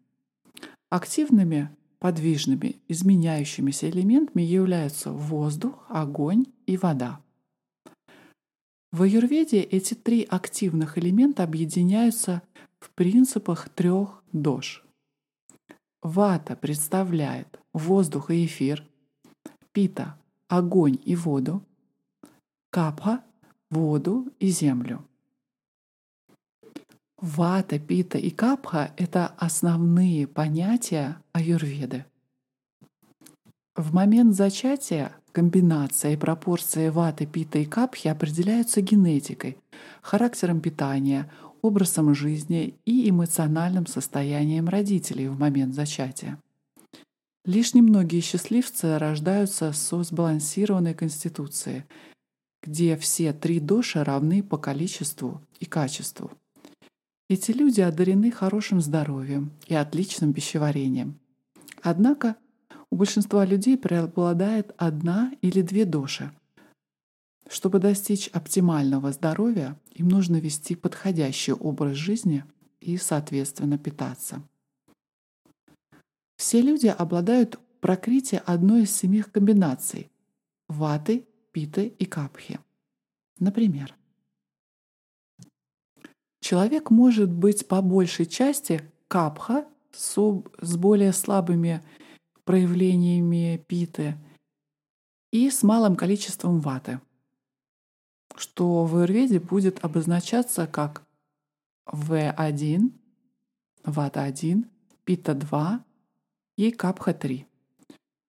Активными, 0.89 1.69
подвижными, 1.99 2.77
изменяющимися 2.87 3.89
элементами 3.89 4.41
являются 4.41 5.11
воздух, 5.11 5.85
огонь 5.89 6.45
и 6.65 6.77
вода. 6.77 7.21
В 8.91 9.03
аюрведе 9.03 9.61
эти 9.61 9.93
три 9.93 10.23
активных 10.23 10.97
элемента 10.97 11.43
объединяются 11.43 12.41
в 12.79 12.89
принципах 12.91 13.69
трех 13.69 14.23
дож. 14.31 14.83
Вата 16.01 16.55
представляет 16.55 17.59
воздух 17.73 18.31
и 18.31 18.45
эфир, 18.45 18.83
пита— 19.71 20.17
огонь 20.47 20.97
и 21.03 21.15
воду, 21.15 21.63
капха— 22.69 23.23
воду 23.71 24.27
и 24.39 24.49
землю. 24.49 25.05
Вата, 27.17 27.79
пита 27.79 28.17
и 28.17 28.29
капха— 28.29 28.93
это 28.97 29.27
основные 29.37 30.25
понятия 30.27 31.21
аюрведы. 31.33 32.05
В 33.75 33.93
момент 33.93 34.35
зачатия 34.35 35.15
комбинация 35.31 36.13
и 36.13 36.17
пропорции 36.17 36.89
ваты, 36.89 37.25
пита 37.25 37.59
и 37.59 37.65
капхи 37.65 38.07
определяются 38.07 38.81
генетикой, 38.81 39.57
характером 40.01 40.59
питания, 40.61 41.29
образом 41.61 42.15
жизни 42.15 42.75
и 42.85 43.09
эмоциональным 43.09 43.85
состоянием 43.85 44.69
родителей 44.69 45.27
в 45.27 45.39
момент 45.39 45.75
зачатия. 45.75 46.37
Лишь 47.45 47.73
немногие 47.73 48.21
счастливцы 48.21 48.97
рождаются 48.97 49.71
со 49.71 50.03
сбалансированной 50.03 50.93
конституцией, 50.93 51.85
где 52.61 52.97
все 52.97 53.33
три 53.33 53.59
доши 53.59 54.03
равны 54.03 54.43
по 54.43 54.57
количеству 54.57 55.41
и 55.59 55.65
качеству. 55.65 56.31
Эти 57.29 57.51
люди 57.51 57.79
одарены 57.81 58.31
хорошим 58.31 58.81
здоровьем 58.81 59.51
и 59.67 59.75
отличным 59.75 60.33
пищеварением. 60.33 61.19
Однако 61.81 62.35
у 62.89 62.95
большинства 62.95 63.45
людей 63.45 63.77
преобладает 63.77 64.73
одна 64.77 65.31
или 65.41 65.61
две 65.61 65.85
доши. 65.85 66.31
Чтобы 67.47 67.79
достичь 67.79 68.29
оптимального 68.29 69.11
здоровья, 69.11 69.79
им 69.93 70.09
нужно 70.09 70.37
вести 70.37 70.75
подходящий 70.75 71.53
образ 71.53 71.95
жизни 71.95 72.43
и, 72.79 72.97
соответственно, 72.97 73.77
питаться. 73.77 74.43
Все 76.39 76.61
люди 76.61 76.87
обладают 76.87 77.59
прокрытием 77.81 78.41
одной 78.45 78.83
из 78.83 78.95
семи 78.95 79.21
комбинаций– 79.23 80.09
ваты, 80.69 81.27
питы 81.51 81.87
и 81.87 82.05
капхи. 82.05 82.61
Например, 83.39 83.93
Человек 86.39 86.91
может 86.91 87.29
быть 87.29 87.67
по 87.67 87.81
большей 87.81 88.25
части 88.25 88.81
капха 89.09 89.67
с 89.91 90.77
более 90.77 91.11
слабыми 91.11 91.83
проявлениями 92.45 93.61
питы 93.67 94.15
и 95.31 95.51
с 95.51 95.61
малым 95.61 95.97
количеством 95.97 96.61
ваты, 96.61 97.01
что 98.37 98.85
в 98.85 98.95
аюрведе 98.95 99.41
будет 99.41 99.83
обозначаться 99.83 100.67
как 100.67 101.05
В1, 101.85 102.91
вата-1, 103.83 104.63
пита-2 105.03 105.83
и 106.59 106.71
капха-3. 106.71 107.45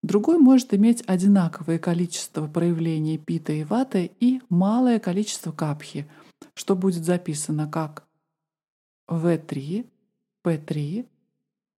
Другой 0.05 0.39
может 0.39 0.73
иметь 0.73 1.03
одинаковое 1.09 1.81
количество 1.81 2.47
проявлений 2.47 3.19
пита 3.19 3.53
и 3.53 3.65
ваты 3.65 4.13
и 4.21 4.41
малое 4.49 5.01
количество 5.01 5.51
капхи, 5.51 6.09
что 6.55 6.77
будет 6.77 7.05
записано 7.05 7.69
как 7.69 8.05
В3, 9.09 9.85
P3, 10.45 11.07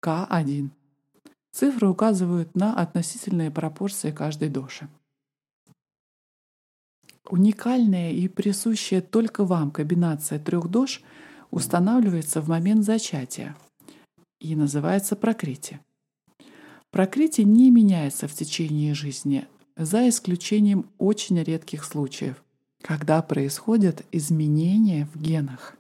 К1. 0.04 0.68
Цифры 1.52 1.88
указывают 1.88 2.54
на 2.54 2.74
относительные 2.74 3.50
пропорции 3.50 4.10
каждой 4.10 4.50
доши. 4.50 4.88
Уникальная 7.30 8.12
и 8.12 8.28
присущая 8.28 9.00
только 9.00 9.46
вам 9.46 9.70
комбинация 9.70 10.38
трех 10.38 10.68
дош 10.68 11.02
устанавливается 11.50 12.42
в 12.42 12.48
момент 12.48 12.84
зачатия 12.84 13.56
и 14.38 14.54
называется 14.54 15.16
прокрити. 15.16 15.80
Прокрити 16.92 17.40
не 17.40 17.70
меняется 17.70 18.28
в 18.28 18.34
течение 18.34 18.92
жизни, 18.92 19.46
за 19.76 20.10
исключением 20.10 20.90
очень 20.98 21.42
редких 21.42 21.84
случаев, 21.84 22.44
когда 22.82 23.22
происходят 23.22 24.04
изменения 24.12 25.08
в 25.14 25.18
генах. 25.18 25.74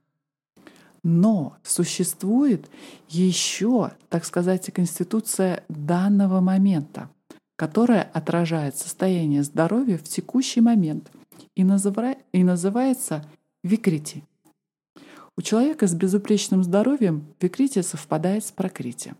Но 1.04 1.58
существует 1.62 2.70
еще, 3.10 3.90
так 4.08 4.24
сказать, 4.24 4.72
конституция 4.72 5.64
данного 5.68 6.40
момента, 6.40 7.10
которая 7.56 8.04
отражает 8.14 8.78
состояние 8.78 9.42
здоровья 9.42 9.98
в 9.98 10.04
текущий 10.04 10.62
момент 10.62 11.10
и, 11.54 11.62
называ... 11.62 12.16
и 12.32 12.42
называется 12.42 13.22
викрити. 13.62 14.24
У 15.36 15.42
человека 15.42 15.86
с 15.86 15.94
безупречным 15.94 16.62
здоровьем 16.62 17.26
викрити 17.38 17.82
совпадает 17.82 18.46
с 18.46 18.50
прокрити. 18.50 19.14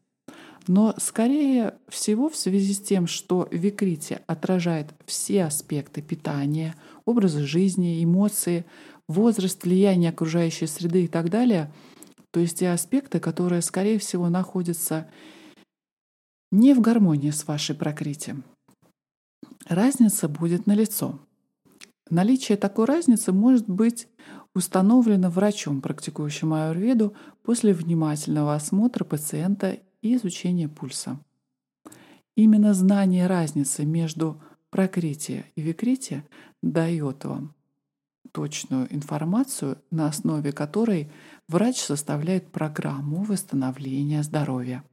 Но 0.68 0.94
скорее 0.98 1.74
всего 1.88 2.28
в 2.28 2.36
связи 2.36 2.72
с 2.72 2.80
тем, 2.80 3.06
что 3.06 3.48
викрити 3.50 4.20
отражает 4.26 4.94
все 5.06 5.44
аспекты 5.44 6.02
питания, 6.02 6.76
образа 7.04 7.44
жизни, 7.44 8.02
эмоции, 8.02 8.64
возраст, 9.08 9.64
влияние 9.64 10.10
окружающей 10.10 10.66
среды 10.66 11.04
и 11.04 11.08
так 11.08 11.30
далее. 11.30 11.72
То 12.30 12.40
есть 12.40 12.60
те 12.60 12.70
аспекты, 12.70 13.18
которые, 13.18 13.60
скорее 13.60 13.98
всего, 13.98 14.28
находятся 14.28 15.08
не 16.50 16.74
в 16.74 16.80
гармонии 16.80 17.30
с 17.30 17.46
вашей 17.46 17.74
прокритием. 17.74 18.44
Разница 19.68 20.28
будет 20.28 20.66
налицо. 20.66 21.18
Наличие 22.10 22.58
такой 22.58 22.84
разницы 22.84 23.32
может 23.32 23.68
быть 23.68 24.06
установлено 24.54 25.30
врачом, 25.30 25.80
практикующим 25.80 26.52
аюрведу, 26.52 27.14
после 27.42 27.72
внимательного 27.72 28.54
осмотра 28.54 29.04
пациента 29.04 29.78
и 30.02 30.14
изучения 30.16 30.68
пульса. 30.68 31.18
Именно 32.36 32.74
знание 32.74 33.26
разницы 33.26 33.86
между 33.86 34.42
прокритие 34.70 35.46
и 35.56 35.62
викритие 35.62 36.26
дает 36.62 37.24
вам 37.24 37.54
точную 38.32 38.92
информацию, 38.94 39.78
на 39.90 40.08
основе 40.08 40.52
которой 40.52 41.10
врач 41.48 41.78
составляет 41.78 42.50
программу 42.50 43.22
восстановления 43.22 44.22
здоровья. 44.22 44.84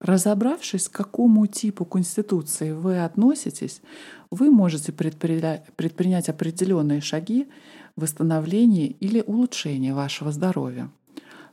Разобравшись, 0.00 0.88
к 0.88 0.92
какому 0.92 1.46
типу 1.46 1.84
конституции 1.84 2.72
вы 2.72 3.04
относитесь, 3.04 3.82
вы 4.30 4.50
можете 4.50 4.92
предпринять 4.92 6.28
определенные 6.28 7.00
шаги 7.00 7.48
в 7.94 8.00
восстановлении 8.00 8.86
или 8.86 9.20
улучшении 9.20 9.92
вашего 9.92 10.32
здоровья. 10.32 10.90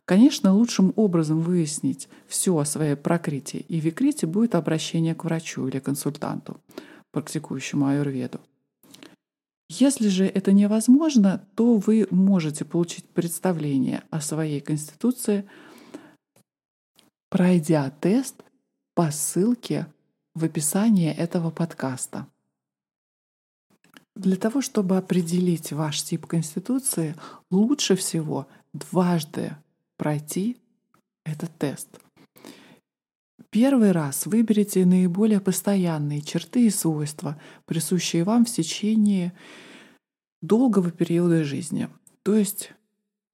Конечно, 0.09 0.55
лучшим 0.55 0.91
образом 0.95 1.39
выяснить 1.39 2.09
все 2.27 2.57
о 2.57 2.65
своей 2.65 2.95
прокрите 2.95 3.59
и 3.59 3.79
викрите 3.79 4.25
будет 4.25 4.55
обращение 4.55 5.13
к 5.13 5.23
врачу 5.23 5.67
или 5.67 5.77
консультанту, 5.77 6.59
практикующему 7.11 7.85
аюрведу. 7.85 8.39
Если 9.69 10.07
же 10.07 10.25
это 10.25 10.51
невозможно, 10.51 11.45
то 11.53 11.75
вы 11.75 12.07
можете 12.09 12.65
получить 12.65 13.05
представление 13.05 14.01
о 14.09 14.19
своей 14.19 14.61
конституции– 14.61 15.47
пройдя 17.29 17.91
тест 18.01 18.43
по 18.95 19.11
ссылке 19.11 19.85
в 20.33 20.43
описании 20.43 21.13
этого 21.13 21.51
подкаста. 21.51 22.25
Для 24.15 24.37
того, 24.37 24.63
чтобы 24.63 24.97
определить 24.97 25.71
ваш 25.71 26.01
тип 26.01 26.25
конституции, 26.25 27.15
лучше 27.51 27.95
всего 27.95 28.47
дважды 28.73 29.55
пройти 29.99 30.57
этот 31.25 31.55
тест. 31.57 31.99
Первый 33.51 33.91
раз 33.91 34.25
выберите 34.25 34.85
наиболее 34.85 35.41
постоянные 35.41 36.21
черты 36.21 36.67
и 36.67 36.69
свойства, 36.69 37.39
присущие 37.65 38.23
вам 38.23 38.45
в 38.45 38.49
течение 38.49 39.33
долгого 40.41 40.91
периода 40.91 41.43
жизни. 41.43 41.89
То 42.23 42.35
есть 42.35 42.71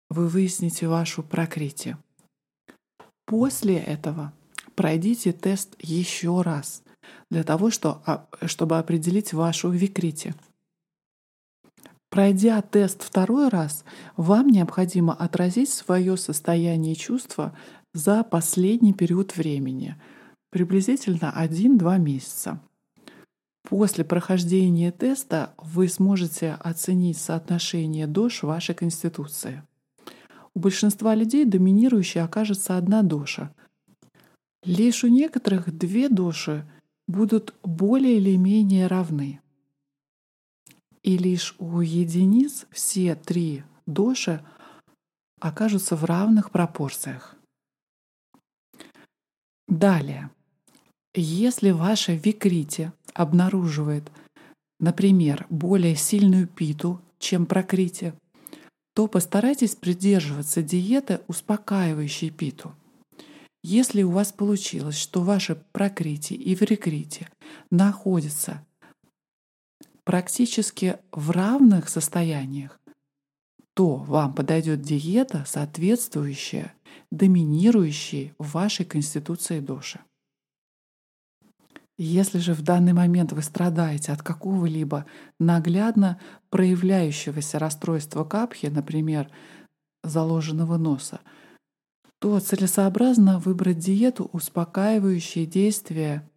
вы 0.09 0.27
выясните 0.27 0.87
вашу 0.87 1.21
прокрити. 1.21 1.97
После 3.25 3.77
этого 3.77 4.33
пройдите 4.75 5.33
тест 5.33 5.75
еще 5.79 6.41
раз 6.41 6.81
для 7.29 7.43
того, 7.43 7.69
а, 7.83 8.27
чтобы 8.45 8.79
определить 8.79 9.33
вашу 9.33 9.69
викрити. 9.69 10.33
Пройдя 12.15 12.61
тест 12.61 13.03
второй 13.03 13.49
раз, 13.49 13.83
вам 14.15 14.47
необходимо 14.47 15.13
отразить 15.13 15.69
свое 15.69 16.15
состояние 16.15 16.95
чувства 16.95 17.53
за 17.93 18.23
последний 18.23 18.93
период 18.93 19.35
времени, 19.35 19.97
приблизительно 20.49 21.33
1-2 21.37 21.99
месяца. 21.99 22.61
После 23.67 24.05
прохождения 24.05 24.93
теста 24.93 25.55
вы 25.57 25.89
сможете 25.89 26.53
оценить 26.53 27.17
соотношение 27.17 28.07
душ 28.07 28.43
вашей 28.43 28.75
конституции. 28.75 29.63
У 30.53 30.59
большинства 30.59 31.15
людей 31.15 31.43
доминирующей 31.43 32.21
окажется 32.21 32.77
одна 32.77 33.03
доша. 33.03 33.53
Лишь 34.63 35.03
у 35.03 35.09
некоторых 35.09 35.77
две 35.77 36.07
доши 36.07 36.65
будут 37.09 37.53
более 37.61 38.15
или 38.15 38.37
менее 38.37 38.87
равны. 38.87 39.41
И 41.05 41.19
лишь 41.19 41.55
у 41.59 41.81
единиц 41.81 42.65
все 42.71 43.13
три 43.13 43.63
доши 43.85 44.43
окажутся 45.39 45.95
в 45.95 46.03
равных 46.03 46.49
пропорциях. 46.49 47.35
Далее, 49.67 50.31
если 51.13 51.69
ваша 51.69 52.13
викрити 52.13 52.91
обнаруживает, 53.13 54.11
например, 54.79 55.45
более 55.51 55.95
сильную 55.95 56.47
питу, 56.47 56.99
чем 57.19 57.45
прокрити, 57.45 58.15
то 58.95 59.05
постарайтесь 59.07 59.75
придерживаться 59.75 60.63
диеты, 60.63 61.21
успокаивающей 61.27 62.31
питу. 62.31 62.73
Если 63.63 64.01
у 64.01 64.09
вас 64.09 64.31
получилось, 64.31 64.97
что 64.97 65.21
ваши 65.21 65.53
прокрити 65.71 66.33
и 66.33 66.55
врикрити 66.55 67.27
находятся 67.69 68.65
практически 70.05 70.99
в 71.11 71.31
равных 71.31 71.89
состояниях, 71.89 72.79
то 73.73 73.95
вам 73.97 74.33
подойдет 74.33 74.81
диета, 74.81 75.43
соответствующая 75.45 76.73
доминирующей 77.11 78.33
в 78.39 78.51
вашей 78.51 78.85
конституции 78.85 79.59
доши. 79.59 79.99
Если 81.97 82.39
же 82.39 82.53
в 82.53 82.61
данный 82.61 82.93
момент 82.93 83.31
вы 83.31 83.41
страдаете 83.41 84.11
от 84.11 84.21
какого-либо 84.21 85.05
наглядно 85.39 86.19
проявляющегося 86.49 87.57
расстройства 87.57 88.23
капхи, 88.25 88.67
например, 88.67 89.29
заложенного 90.03 90.77
носа, 90.77 91.21
то 92.19 92.39
целесообразно 92.39 93.39
выбрать 93.39 93.79
диету, 93.79 94.29
успокаивающие 94.33 95.45
действия 95.45 96.29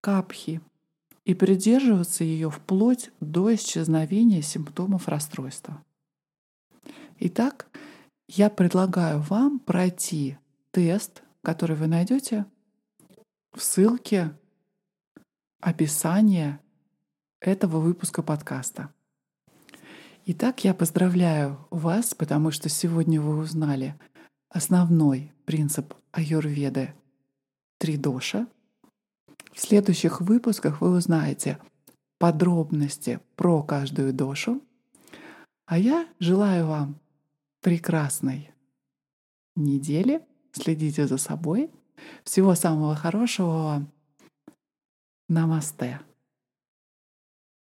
капхи, 0.00 0.60
и 1.24 1.34
придерживаться 1.34 2.24
ее 2.24 2.50
вплоть 2.50 3.10
до 3.20 3.54
исчезновения 3.54 4.42
симптомов 4.42 5.08
расстройства. 5.08 5.82
Итак, 7.18 7.66
я 8.28 8.50
предлагаю 8.50 9.20
вам 9.20 9.58
пройти 9.58 10.36
тест, 10.70 11.22
который 11.42 11.76
вы 11.76 11.86
найдете 11.86 12.46
в 13.52 13.62
ссылке 13.62 14.32
описание 15.60 16.60
этого 17.40 17.78
выпуска 17.78 18.22
подкаста. 18.22 18.92
Итак, 20.26 20.64
я 20.64 20.74
поздравляю 20.74 21.66
вас, 21.70 22.14
потому 22.14 22.50
что 22.50 22.68
сегодня 22.68 23.20
вы 23.20 23.36
узнали 23.36 23.94
основной 24.48 25.32
принцип 25.44 25.94
аюрведы 26.12 26.94
три 27.78 27.96
доша. 27.96 28.46
В 29.52 29.60
следующих 29.60 30.20
выпусках 30.20 30.80
вы 30.80 30.90
узнаете 30.90 31.58
подробности 32.18 33.20
про 33.36 33.62
каждую 33.62 34.12
дошу. 34.12 34.62
А 35.66 35.78
я 35.78 36.06
желаю 36.18 36.66
вам 36.66 37.00
прекрасной 37.60 38.50
недели. 39.56 40.22
Следите 40.52 41.06
за 41.06 41.18
собой. 41.18 41.70
Всего 42.24 42.54
самого 42.54 42.94
хорошего 42.94 43.62
вам. 43.62 43.92
Намасте. 45.28 46.00